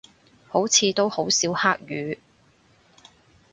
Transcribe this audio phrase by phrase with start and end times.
[0.47, 2.17] 好似都好少黑雨